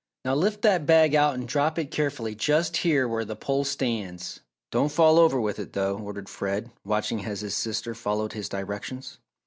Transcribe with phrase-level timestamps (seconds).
[0.25, 4.39] "Now lift that bag out and drop it carefully just here where the pole stands
[4.71, 9.19] don't fall over with it, though," ordered Fred, watching as his sister followed his directions.